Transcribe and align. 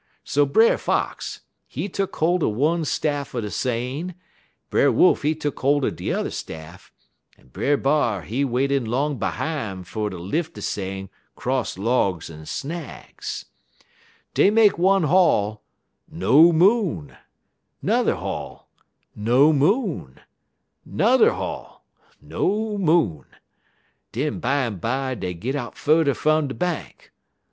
So 0.23 0.47
Brer 0.47 0.79
Fox, 0.79 1.41
he 1.67 1.87
tuck 1.87 2.15
holt 2.15 2.41
er 2.41 2.47
one 2.47 2.85
staff 2.85 3.35
er 3.35 3.41
de 3.41 3.51
sane, 3.51 4.15
Brer 4.71 4.91
Wolf 4.91 5.21
he 5.21 5.35
tuck 5.35 5.59
holt 5.59 5.85
er 5.85 5.91
de 5.91 6.05
yuther 6.05 6.31
staff, 6.31 6.91
en 7.37 7.49
Brer 7.49 7.77
B'ar 7.77 8.23
he 8.23 8.43
wade 8.43 8.71
'long 8.87 9.19
behime 9.19 9.83
fer 9.83 10.09
ter 10.09 10.17
lif' 10.17 10.51
de 10.53 10.61
sane 10.63 11.11
'cross 11.35 11.77
logs 11.77 12.31
en 12.31 12.47
snags. 12.47 13.45
"Dey 14.33 14.49
make 14.49 14.79
one 14.79 15.03
haul 15.03 15.61
no 16.11 16.51
Moon; 16.51 17.15
n'er 17.83 18.15
haul 18.15 18.67
no 19.15 19.53
Moon; 19.53 20.19
n'er 20.83 21.29
haul 21.29 21.83
no 22.19 22.75
Moon. 22.75 23.25
Den 24.13 24.39
bimeby 24.39 25.19
dey 25.19 25.35
git 25.35 25.53
out 25.53 25.77
furder 25.77 26.15
fum 26.15 26.47
de 26.47 26.55
bank. 26.55 27.11